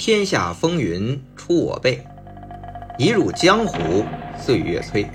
[0.00, 2.02] 天下风云出我辈，
[2.98, 4.02] 一入江湖
[4.34, 5.06] 岁月催。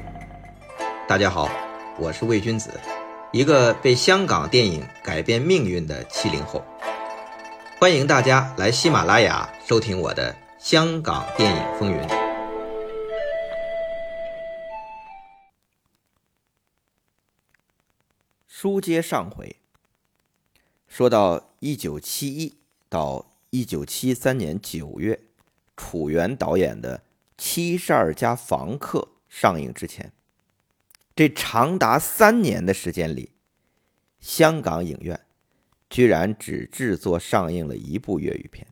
[1.08, 1.50] 大家好，
[1.98, 2.70] 我是魏君子，
[3.34, 6.64] 一个被香港电影改变命运的七零后。
[7.80, 11.98] 欢迎大家来喜马拉雅收听我的《香港电影风云》。
[18.46, 19.56] 书接上回，
[20.88, 25.20] 说到一九七一到一九七三年九月，
[25.78, 26.98] 楚原导演的
[27.38, 29.00] 《七十二家房客》
[29.30, 30.12] 上映之前，
[31.16, 33.32] 这长达三年的时间里，
[34.20, 35.20] 香港影院
[35.90, 38.68] 居然只制作上映了一部粤语片。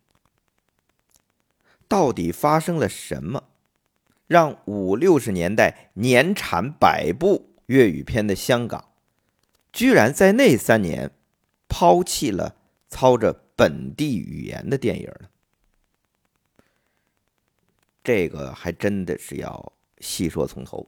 [1.88, 3.50] 到底发生了什么，
[4.28, 8.90] 让五六十年代年产百部粤语片的香港？
[9.72, 11.12] 居然在那三年
[11.68, 12.56] 抛弃了
[12.90, 15.30] 操着本地语言的电影呢？
[18.04, 20.86] 这个还真的是要细说从头。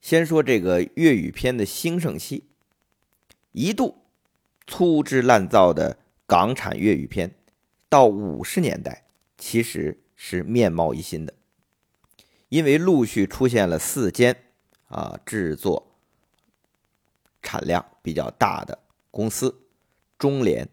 [0.00, 2.44] 先说这个粤语片的兴盛期，
[3.52, 4.06] 一度
[4.66, 7.34] 粗制滥造的港产粤语片，
[7.90, 9.04] 到五十年代
[9.36, 11.34] 其实是面貌一新的，
[12.48, 14.34] 因为陆续出现了四间
[14.86, 15.98] 啊制作。
[17.42, 18.78] 产量比较大的
[19.10, 19.66] 公司，
[20.18, 20.66] 中联、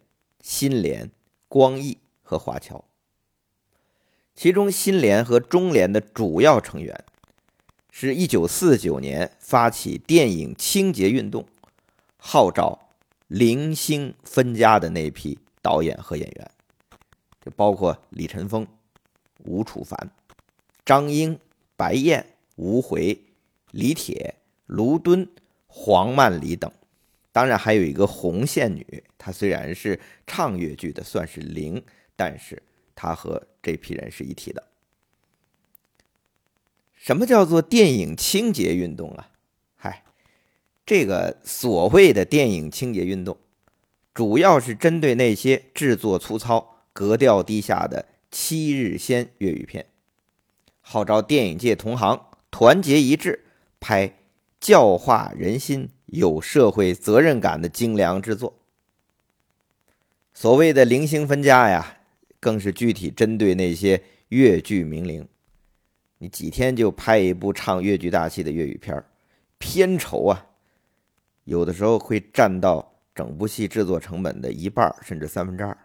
[0.48, 1.10] 新联、
[1.48, 2.86] 光艺和华侨。
[4.36, 7.04] 其中，新联和中联的主要成员，
[7.90, 11.48] 是一九四九年发起电影清洁运动，
[12.18, 12.90] 号召
[13.26, 16.52] 零星分家的那批导演和演员，
[17.44, 18.68] 就包括李晨风、
[19.46, 20.12] 吴楚凡、
[20.86, 21.40] 张英、
[21.76, 22.24] 白燕、
[22.58, 23.20] 吴回、
[23.72, 24.36] 李铁、
[24.68, 25.28] 卢敦。
[25.68, 26.72] 黄曼梨等，
[27.36, 31.84] 当然还有一个红线女，她虽然是唱越剧的，算是零，
[32.16, 32.64] 但是
[32.96, 34.64] 她和这批人是一体的。
[36.94, 39.32] 什么叫做电影清洁运动啊？
[39.76, 40.06] 嗨，
[40.86, 43.38] 这个所谓的电影清洁运动，
[44.14, 49.88] 主要是针对那些制作粗糙、格调低下的七日鲜粤语片，
[50.80, 53.44] 号召电影界同行团结一致
[53.82, 54.14] 拍。
[54.58, 58.58] 教化人心、有社会责任感的精良之作。
[60.34, 61.98] 所谓的零星分家呀，
[62.40, 65.28] 更是具体针对那些粤剧名伶。
[66.18, 69.04] 你几天就拍一部唱粤剧大戏的粤语片
[69.58, 70.46] 片酬啊，
[71.44, 75.78] 有的时候会占到整部戏制作成本的一半甚至三分之二，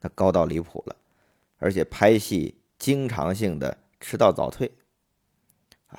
[0.00, 0.96] 那高到离谱了。
[1.58, 4.70] 而且拍戏经常性的迟到早退。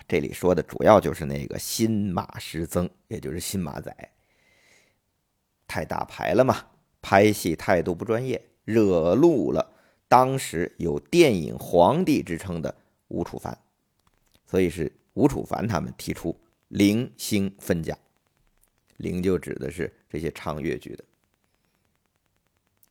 [0.07, 3.95] 这里说的主要就是那个新马师曾，也就是新马仔，
[5.67, 6.67] 太大牌了嘛，
[7.01, 9.73] 拍戏态度不专业，惹怒了
[10.07, 12.75] 当时有电影皇帝之称的
[13.07, 13.57] 吴楚凡，
[14.45, 17.97] 所以是吴楚凡他们提出零星分家，
[18.97, 21.03] 零就指的是这些唱越剧的。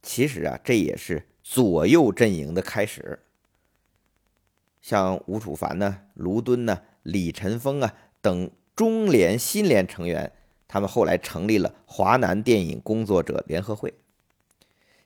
[0.03, 3.23] 其实啊，这也是左右阵营的开始，
[4.83, 6.83] 像吴楚凡呢，卢敦呢。
[7.05, 10.33] 李晨风啊等中联、新联成员，
[10.67, 13.95] 他们后来成立了华南电影工作者联合会。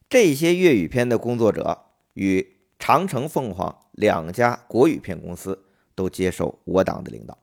[0.08, 7.36] 这些粤语片的工作者与长城、凤凰两家国语片公司都接受我党的领导，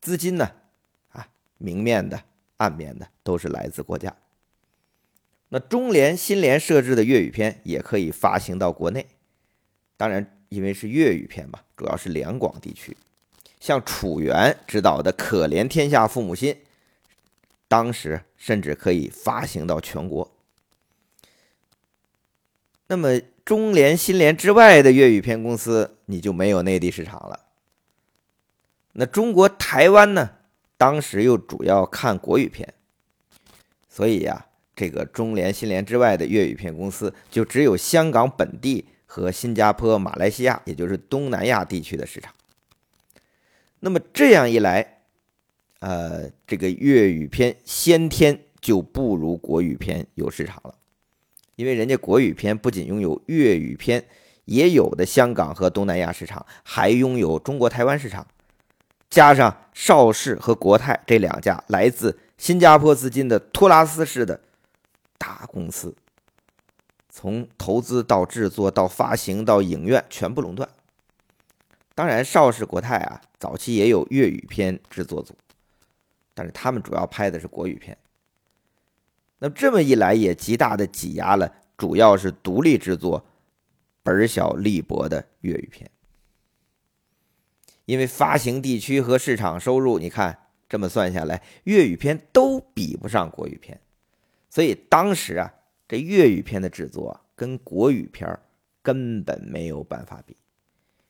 [0.00, 0.52] 资金呢，
[1.08, 2.22] 啊，明面的、
[2.58, 4.14] 暗面的都是来自国家。
[5.48, 9.06] 那中联、新联设置的粤语片也可以发行到国内，
[9.96, 12.96] 当然，因为是粤语片嘛，主要是两广地区。
[13.66, 16.54] 像楚原执导的《可怜天下父母心》，
[17.66, 20.32] 当时甚至可以发行到全国。
[22.86, 27.40] 那么中联、新联之外的粤语片公司，你就没有内地市场了。
[28.92, 30.30] 那中国台湾呢？
[30.76, 32.72] 当时又主要看国语片，
[33.88, 34.46] 所以呀，
[34.76, 42.32] 这个中联、新联之外的粤语片公司，就只有香港本地和新加坡、马来西亚，也就是东南亚地区的市场。
[43.80, 45.00] 那么这样一来，
[45.80, 50.74] 呃，这个粤语片先天就不如国语片有市场了，
[51.54, 54.04] 因为人家国语片不仅拥有粤语片
[54.46, 58.26] 也有的香港和东南亚市场，还拥有中国台湾市场，
[59.10, 64.40] 加上邵氏和国泰这两家来自新加坡资金的托拉斯式的
[65.18, 65.94] 大公司，
[67.10, 70.68] 从投资到制作到发行到影院全部垄断。
[71.96, 75.34] 当然，邵氏、国泰啊，早期也有粤语片制作组，
[76.34, 77.96] 但是他们主要拍的是国语片。
[79.38, 83.24] 那这么一来，也极大的挤压了主要是独立制作、
[84.02, 85.90] 本小利薄的粤语片。
[87.86, 90.38] 因为发行地区和市场收入，你看
[90.68, 93.80] 这么算下来，粤语片都比不上国语片，
[94.50, 95.54] 所以当时啊，
[95.88, 98.38] 这粤语片的制作跟国语片
[98.82, 100.36] 根本没有办法比。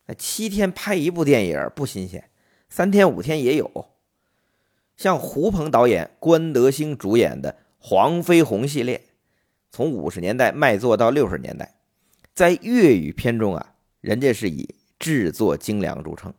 [0.07, 2.31] 那七天拍一部电影不新鲜，
[2.69, 3.91] 三天五天也有。
[4.97, 9.05] 像胡鹏导演、关德兴主演的《黄飞鸿》系列，
[9.71, 11.75] 从五十年代卖座到六十年代，
[12.35, 16.33] 在粤语片中啊，人家是以制作精良著称。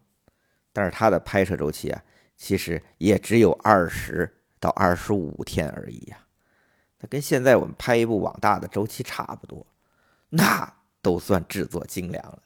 [0.73, 2.03] 但是它的拍摄周期啊，
[2.35, 6.17] 其实也只有二十到二十五天而已呀。
[6.99, 9.67] 那跟现在我们拍一部网大的周期差不多，
[10.29, 10.71] 那
[11.01, 12.39] 都算制作精良了。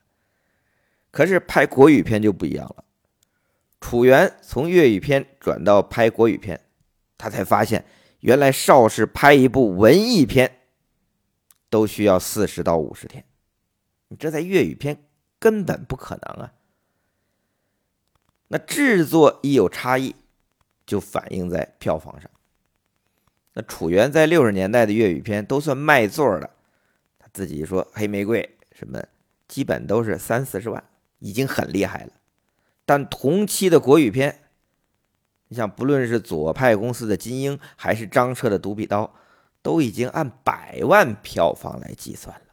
[1.11, 2.85] 可是拍国语片就不一样了。
[3.79, 6.61] 楚原从粤语片转到拍国语片，
[7.17, 7.85] 他才发现
[8.21, 10.59] 原来邵氏拍一部文艺片
[11.69, 13.25] 都需要四十到五十天，
[14.07, 15.03] 你这在粤语片
[15.39, 16.53] 根本不可能啊。
[18.49, 20.15] 那制作一有差异，
[20.85, 22.29] 就反映在票房上。
[23.53, 26.49] 那楚原在六十年代的粤语片都算卖座的，
[27.17, 28.41] 他自己说《黑玫瑰》
[28.77, 29.01] 什么，
[29.47, 30.83] 基本都是三四十万，
[31.21, 32.11] 已经很厉害了。
[32.85, 34.41] 但同期的国语片，
[35.47, 39.05] 你像不论是左派公司的《金鹰》，还是张彻的《独臂刀》，
[39.61, 42.45] 都已经按百万票房来计算了。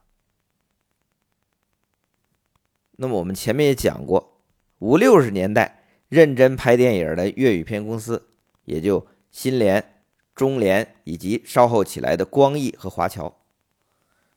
[2.92, 4.40] 那么我们前面也讲过，
[4.78, 5.74] 五六十年代。
[6.08, 8.30] 认真拍电影的粤语片公司，
[8.64, 10.00] 也就新联、
[10.34, 13.42] 中联以及稍后起来的光艺和华侨。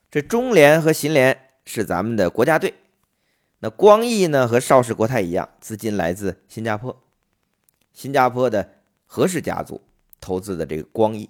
[0.09, 2.73] 这中联和新联是咱们的国家队，
[3.63, 6.99] 那光艺呢和邵氏国泰一样，资金来自新加坡。
[7.93, 9.79] 新加坡的何氏家族
[10.19, 11.29] 投资的这个光艺，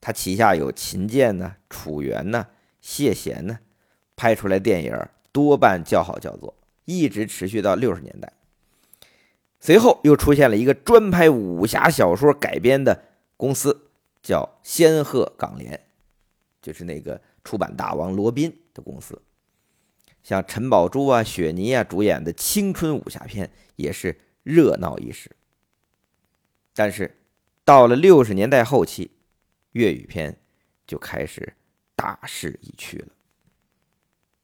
[0.00, 2.46] 他旗下有秦剑呢、楚原呢、
[2.80, 3.58] 谢贤呢，
[4.16, 4.96] 拍出来电影
[5.32, 6.54] 多半叫好叫座，
[6.86, 8.32] 一直持续到六十年代。
[9.58, 13.04] 随后又出现了一个专拍武侠小说改编的
[13.36, 13.90] 公司，
[14.22, 15.78] 叫仙鹤港联，
[16.62, 19.20] 就是那个出版大王罗宾的公司。
[20.22, 25.30] 像陈宝珠啊、雪妮啊主演的青春武侠片也是热闹一时。
[26.74, 27.18] 但是
[27.64, 29.10] 到了六十年代后期，
[29.72, 30.40] 粤语片
[30.86, 31.54] 就开始
[31.94, 33.08] 大势已去了。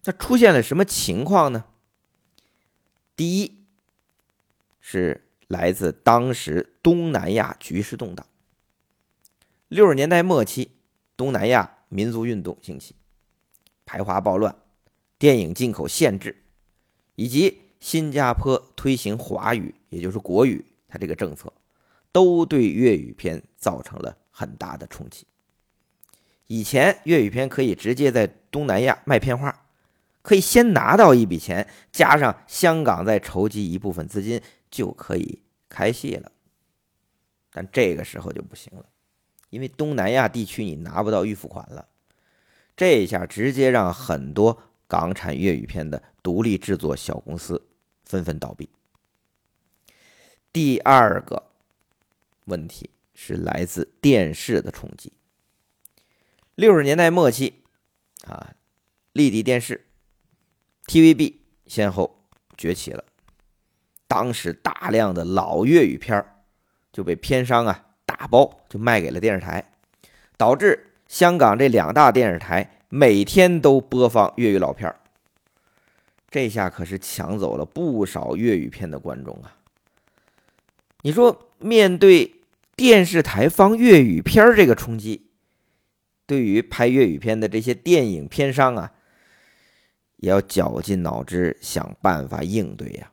[0.04, 1.64] 那出现了什么情况呢？
[3.14, 3.56] 第一。
[4.88, 8.24] 是来自当时东南亚局势动荡。
[9.66, 10.70] 六十年代末期，
[11.16, 12.94] 东南亚民族运动兴起，
[13.84, 14.54] 排华暴乱，
[15.18, 16.44] 电影进口限制，
[17.14, 21.52] 以及新加坡推行华语，也就是国语，它这个政策，
[22.12, 25.26] 都对粤语片造成了很大的冲击。
[26.46, 29.66] 以前粤语片可以直接在东南亚卖片花，
[30.22, 34.40] 可以先拿到一笔钱，加上香港再筹集一部分资金。
[34.68, 36.30] 就可以开戏了，
[37.52, 38.84] 但这个时候就不行了，
[39.48, 41.88] 因为东南亚地区你拿不到预付款了，
[42.76, 47.66] 这一下直接让很多港产粤语片的独立制作小公司
[48.04, 48.68] 纷纷倒闭。
[50.52, 51.50] 第二个
[52.44, 55.12] 问题是来自电视的冲击。
[56.54, 57.54] 六十年代末期，
[58.26, 58.54] 啊，
[59.12, 59.86] 立体电视
[60.86, 61.34] TVB
[61.66, 63.04] 先后崛起了。
[64.08, 66.24] 当时大量的老粤语片
[66.92, 69.72] 就被片商啊打包就卖给了电视台，
[70.36, 75.00] 导致香港这两大电视台每天都播放粤语老片儿
[76.30, 79.56] 这下可是抢走了不少粤语片的观众啊！
[81.02, 82.34] 你说面对
[82.74, 85.30] 电视台放粤语片这个冲击，
[86.26, 88.92] 对于拍粤语片的这些电影片商啊，
[90.16, 93.12] 也要绞尽脑汁想办法应对呀。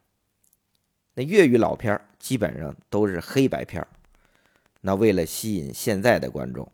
[1.13, 3.85] 那粤语老片基本上都是黑白片
[4.81, 6.69] 那为了吸引现在的观众，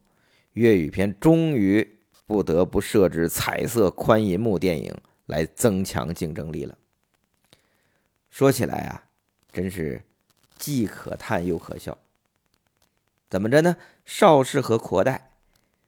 [0.53, 1.98] 粤语片终于
[2.29, 4.95] 不得不设置彩色宽银幕电影
[5.25, 6.77] 来增强竞争力了。
[8.29, 9.03] 说起来啊，
[9.51, 9.99] 真是
[10.55, 11.97] 既可叹又可笑。
[13.31, 13.75] 怎么着呢？
[14.05, 15.31] 邵氏和扩代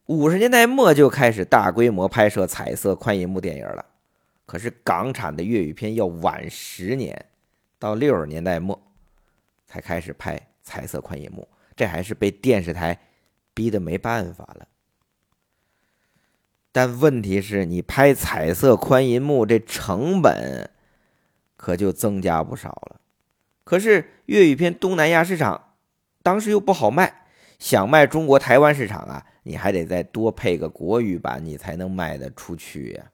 [0.07, 3.85] 五十年代末就开始大规模拍摄彩色宽银幕电影了，
[4.47, 7.27] 可是港产的粤语片要晚十年。
[7.77, 8.81] 到六十年代末，
[9.67, 12.99] 才开始拍彩色宽银幕，这还是被电视台
[13.53, 14.67] 逼得没办法了。
[16.71, 20.69] 但问题是你拍彩色宽银幕，这成本
[21.57, 23.01] 可就增加不少了。
[23.63, 25.75] 可是粤语片东南亚市场
[26.23, 27.25] 当时又不好卖，
[27.59, 33.11] 想卖中国台湾市场啊，你还得再多配个国语版，你才能卖得出去呀。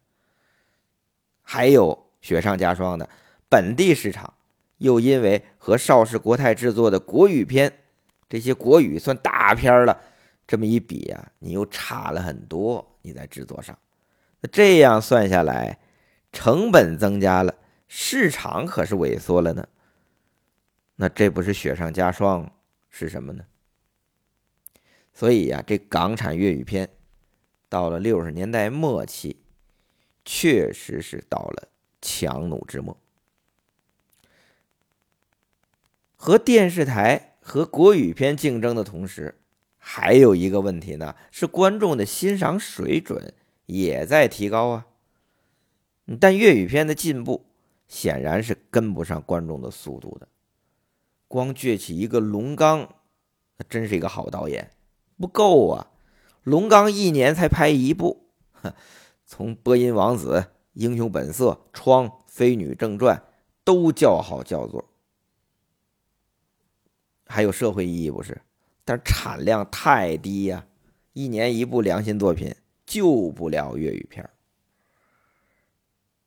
[1.41, 3.09] 还有雪上加霜的
[3.49, 4.33] 本地市场，
[4.77, 7.73] 又因为和邵氏国泰制作的国语片
[8.29, 9.99] 这些国语算大片了，
[10.45, 12.96] 这么一比啊，你又差了很多。
[13.07, 13.79] 你在制作上，
[14.41, 15.79] 那这样算下来，
[16.33, 17.55] 成本增加了，
[17.87, 19.65] 市场可是萎缩了呢。
[20.97, 22.51] 那这不是雪上加霜
[22.89, 23.45] 是什么呢？
[25.13, 26.89] 所以呀，这港产粤语片
[27.69, 29.41] 到了六十年代末期，
[30.25, 31.69] 确实是到了
[32.01, 32.97] 强弩之末。
[36.15, 39.39] 和电视台和国语片竞争的同时，
[39.89, 43.33] 还有一个问题呢，是观众的欣赏水准
[43.67, 44.85] 也在提高啊。
[46.19, 47.45] 但粤语片的进步
[47.87, 50.27] 显然是跟不上观众的速度的。
[51.29, 52.95] 光崛起一个龙刚，
[53.69, 54.71] 真是一个好导演。
[55.17, 55.87] 不够啊！
[56.43, 58.27] 龙刚一年才拍一部，
[59.25, 60.33] 从《播音王子》
[60.73, 63.15] 《英雄本色》《窗》《飞女正传》
[63.63, 64.83] 都叫好叫座，
[67.25, 68.41] 还有社会意义不是？
[68.87, 70.65] 但产量太低呀，
[71.11, 74.29] 一年一部良心作品救不了粤语片。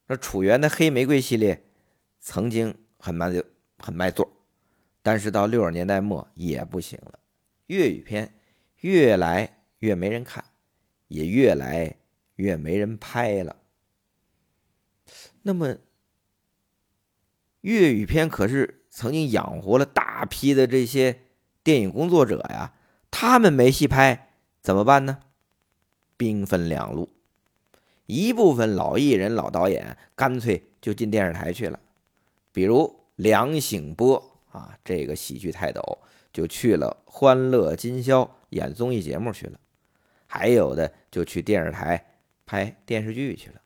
[0.09, 1.64] 那楚原的《黑玫瑰》系列
[2.21, 3.33] 曾经很卖
[3.79, 4.31] 很卖座，
[5.02, 7.19] 但是到六十年代末也不行了，
[7.69, 8.35] 粤语片。
[8.81, 10.43] 越来越没人看，
[11.09, 11.99] 也越来
[12.37, 13.57] 越没人拍了。
[15.43, 15.76] 那么，
[17.61, 21.21] 粤语片可是曾经养活了大批的这些
[21.70, 22.74] 电影工作者呀，
[23.12, 25.20] 他们没戏拍怎么办呢？
[26.16, 27.08] 兵分两路，
[28.06, 31.78] 一部分老艺人、老导演干脆就进电视台去了，
[32.50, 35.98] 比如梁醒波啊，这个喜剧泰斗
[36.32, 38.24] 就去了《欢乐今宵》。
[38.48, 39.60] 演综艺节目去了，
[40.26, 43.60] 还有的就去电视台拍电视剧去了。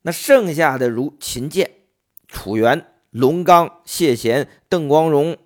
[0.00, 1.70] 那剩下的如秦剑、
[2.26, 5.36] 楚原、龙刚、谢贤、邓光荣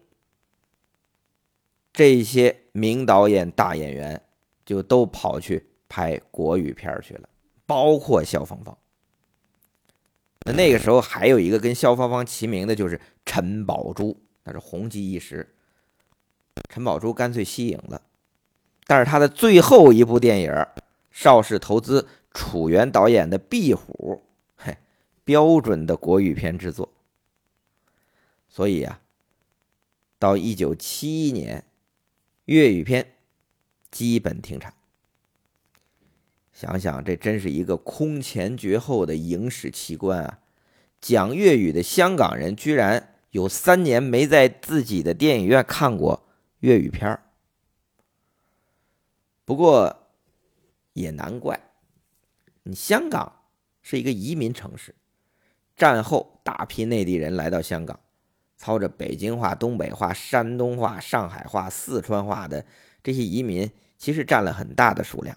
[2.01, 4.23] 这些名导演、大演员，
[4.65, 7.29] 就都跑去拍国语片去了，
[7.67, 8.79] 包括肖芳芳。
[10.47, 15.55] 那那个时候还有一个跟肖芳芳齐名的，就是陈宝珠，那是红极一时。
[16.71, 18.01] 陈宝珠干脆息影了，
[18.87, 20.67] 但是他的最后一部电影，
[21.11, 24.23] 邵氏投资、楚原导演的《壁虎》，
[24.65, 24.79] 嘿，
[25.23, 26.91] 标准的国语片制作。
[28.49, 29.03] 所以啊，
[30.19, 31.63] 到一九七一年，
[32.51, 33.15] 粤语片
[33.93, 34.75] 基本停产。
[36.53, 40.41] 想想，这真是一个空前绝后的影史奇观啊！
[41.01, 46.27] 讲粤语的香港人居然有三年没在自己的电影院看过。
[46.59, 47.23] 粤语片儿，
[49.45, 50.11] 不过
[50.93, 51.71] 也难怪，
[52.65, 53.45] 你香港
[53.81, 54.97] 是一个移民城市，
[55.77, 58.01] 战后大批内地人来到香港，
[58.61, 62.67] 操着北京话、东北话、山东话、上海话、四川话的
[63.03, 65.35] 这些移民，其实占了很大的数量。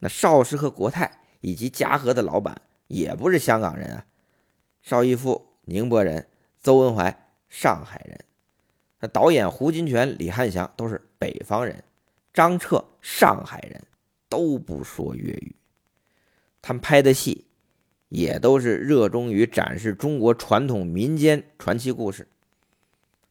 [0.00, 4.06] 那邵氏和国泰以及嘉禾的老板也不是香港人啊，
[4.80, 6.26] 邵逸夫宁波人，
[6.60, 8.24] 邹文怀上海人。
[8.98, 11.84] 那导演胡金铨、李汉祥都是北方人，
[12.34, 13.80] 张彻上海人，
[14.28, 15.54] 都不说粤语。
[16.60, 17.46] 他们拍的戏
[18.12, 22.28] 也都是热衷于展示中国传统民间传奇故事，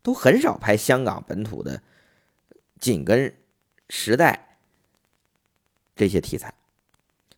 [0.01, 1.83] 都很少拍香港本土的
[2.79, 3.31] 紧跟
[3.89, 4.57] 时代
[5.95, 6.51] 这些题材。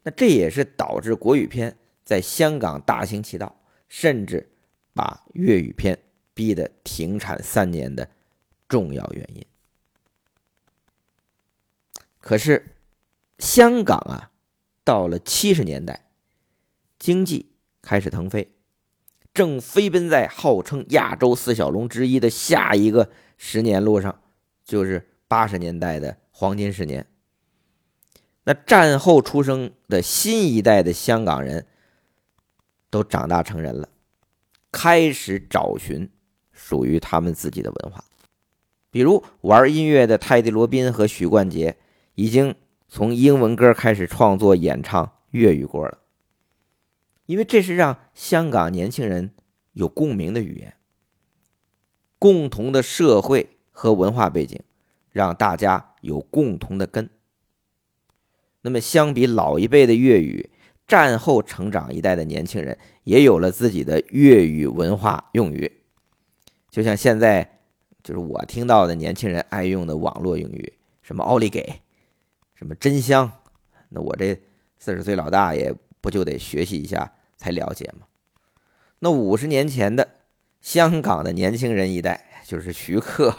[0.03, 3.53] 那这也是导致国语片在香港大行其道，
[3.89, 4.49] 甚至
[4.93, 5.99] 把粤语片
[6.33, 8.09] 逼得停产三年的。
[8.69, 9.45] 重要原因。
[12.19, 12.73] 可是，
[13.37, 14.31] 香港啊，
[14.83, 16.02] 到了七十年代，
[17.03, 18.53] 经济开始腾飞，
[19.33, 24.21] 正飞奔在号称亚洲四小龙之一的下一个十年路上，
[24.63, 27.05] 就是八十年代的黄金十年。
[28.45, 31.67] 那战后出生的新一代的香港人，
[32.89, 33.89] 都长大成人了，
[34.71, 36.09] 开始找寻
[36.53, 38.01] 属于他们自己的文化。
[38.89, 41.75] 比如玩音乐的泰迪罗宾和许冠杰，
[42.15, 42.55] 已经
[42.87, 45.97] 从英文歌开始创作演唱粤语歌了，
[47.25, 49.31] 因为这是让香港年轻人
[49.73, 50.75] 有共鸣的语言，
[52.19, 54.59] 共同的社会和文化背景，
[55.09, 57.09] 让大家有共同的根。
[58.61, 60.49] 那么，相比老一辈的粤语，
[60.87, 65.81] 战后成长一代的年轻人也有了自己的粤语文化用语，
[66.69, 67.49] 就像现在。
[68.03, 71.79] 就是我听到的年轻人爱用的网络用语，什么奥利给，
[72.53, 73.31] 什么真香，
[73.87, 74.37] 那我这
[74.77, 78.05] 四十岁老大也不就得学习一下才了解吗？
[78.99, 80.19] 那五十年前的
[80.59, 83.29] 香港的年轻人一代，就是徐克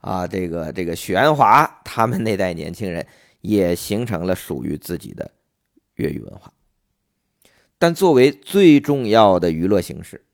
[0.00, 3.04] 啊，这个这个许鞍华他们那代年轻人，
[3.40, 5.32] 也形成了属于自己的
[5.94, 6.52] 粤语文化。
[7.76, 10.24] 但作为最重要的娱乐形式，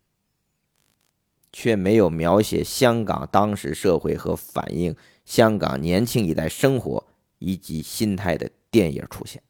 [1.53, 7.07] 却没有描写香港当时社会和反映香港年轻一代生活
[7.39, 9.43] 以及心态的电影出现。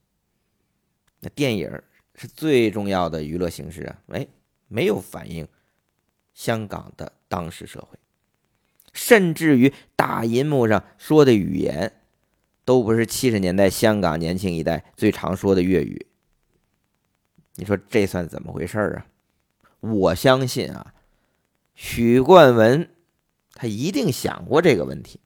[1.19, 1.83] 那电影
[2.23, 4.29] 是最重要的娱乐形式啊，哎，
[4.69, 5.49] 没有反映
[6.33, 7.99] 香港的当时社会，
[8.93, 11.93] 甚至于大银幕上说的语言，
[12.65, 16.07] 都不是七十年代香港年轻一代最常说的粤语。
[17.57, 19.07] 你说这算怎么回事啊？
[19.81, 20.95] 我相信啊，
[21.75, 22.89] 许冠文
[23.55, 25.19] 他一定想过这个问题，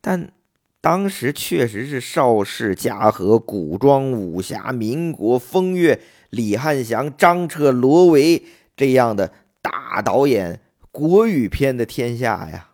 [0.00, 0.32] 但
[0.80, 8.44] 当时确实是邵氏、嘉禾、古装、武侠、民国、风月、李汉祥、张彻、罗维
[8.76, 12.70] 这样的大导演国语片的天下呀。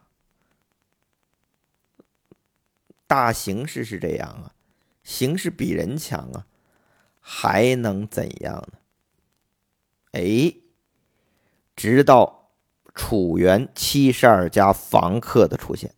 [3.06, 4.52] 大形势是这样啊，
[5.02, 6.46] 形势比人强啊。
[7.26, 8.78] 还能怎样呢？
[10.12, 10.54] 哎，
[11.74, 12.50] 直到
[12.94, 15.94] 楚原七十二家房客的出现，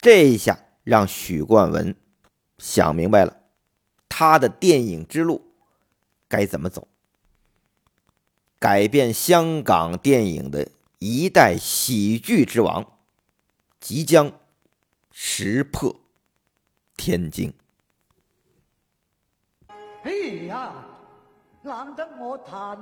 [0.00, 1.94] 这一下让许冠文
[2.58, 3.42] 想明白了，
[4.08, 5.54] 他的电影之路
[6.28, 6.88] 该怎么走。
[8.58, 12.98] 改变香港电影的一代喜剧之王，
[13.80, 14.32] 即将
[15.10, 16.00] 石破
[16.96, 17.52] 天惊。
[20.04, 20.12] 哎
[20.46, 20.72] 呀，
[21.62, 22.78] 难得我弹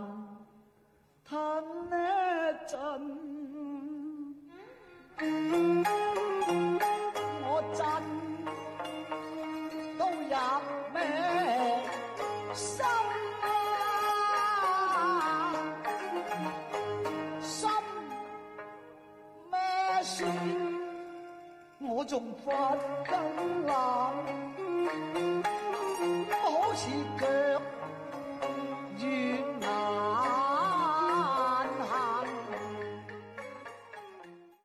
[1.24, 3.09] 弹一阵，